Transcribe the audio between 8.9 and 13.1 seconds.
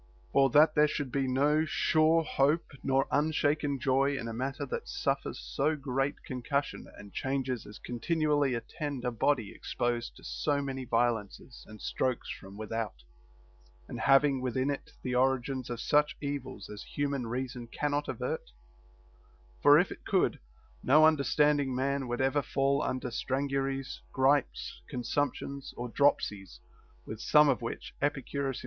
a body exposed to so many violences and strokes from without,